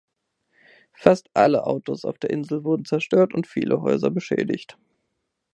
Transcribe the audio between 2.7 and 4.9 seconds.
zerstört und viele Häuser beschädigt.